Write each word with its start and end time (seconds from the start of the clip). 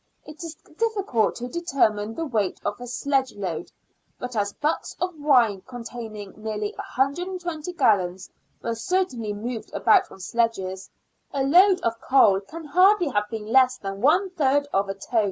It 0.25 0.43
is 0.43 0.55
difficult 0.79 1.35
to 1.35 1.47
determine 1.47 2.15
the 2.15 2.25
weight 2.25 2.59
of 2.65 2.81
a 2.81 2.87
sledge 2.87 3.33
load, 3.35 3.71
but 4.17 4.35
as 4.35 4.51
butts 4.51 4.95
of 4.99 5.15
wine 5.19 5.61
containing 5.67 6.33
nearly 6.37 6.71
120 6.75 7.71
gallons 7.73 8.27
were 8.63 8.73
certainly 8.73 9.31
moved 9.31 9.71
about 9.73 10.11
on 10.11 10.19
sledges, 10.19 10.89
a 11.31 11.43
load 11.43 11.81
of 11.81 12.01
coal 12.01 12.39
can 12.41 12.63
hardly 12.65 13.09
have 13.09 13.29
been 13.29 13.45
less 13.51 13.77
than 13.77 14.01
one 14.01 14.31
third 14.31 14.67
of 14.73 14.89
a 14.89 14.95
ton. 14.95 15.19